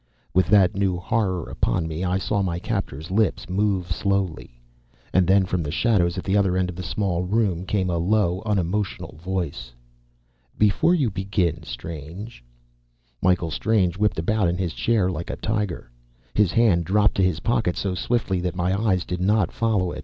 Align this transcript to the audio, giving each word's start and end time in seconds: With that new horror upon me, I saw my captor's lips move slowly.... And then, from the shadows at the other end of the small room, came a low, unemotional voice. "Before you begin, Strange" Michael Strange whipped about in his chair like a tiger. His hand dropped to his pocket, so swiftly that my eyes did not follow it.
With 0.33 0.47
that 0.47 0.73
new 0.73 0.97
horror 0.97 1.47
upon 1.47 1.87
me, 1.87 2.03
I 2.03 2.17
saw 2.17 2.41
my 2.41 2.57
captor's 2.57 3.11
lips 3.11 3.47
move 3.47 3.91
slowly.... 3.91 4.59
And 5.13 5.27
then, 5.27 5.45
from 5.45 5.61
the 5.61 5.69
shadows 5.69 6.17
at 6.17 6.23
the 6.23 6.35
other 6.35 6.57
end 6.57 6.71
of 6.71 6.75
the 6.75 6.81
small 6.81 7.21
room, 7.21 7.67
came 7.67 7.87
a 7.91 7.99
low, 7.99 8.41
unemotional 8.43 9.15
voice. 9.23 9.73
"Before 10.57 10.95
you 10.95 11.11
begin, 11.11 11.61
Strange" 11.61 12.43
Michael 13.21 13.51
Strange 13.51 13.95
whipped 13.95 14.17
about 14.17 14.47
in 14.49 14.57
his 14.57 14.73
chair 14.73 15.07
like 15.11 15.29
a 15.29 15.35
tiger. 15.35 15.91
His 16.33 16.51
hand 16.51 16.83
dropped 16.83 17.13
to 17.17 17.23
his 17.23 17.41
pocket, 17.41 17.75
so 17.77 17.93
swiftly 17.93 18.41
that 18.41 18.55
my 18.55 18.73
eyes 18.83 19.05
did 19.05 19.21
not 19.21 19.51
follow 19.51 19.91
it. 19.91 19.99